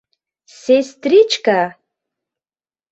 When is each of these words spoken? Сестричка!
Сестричка! 0.61 1.59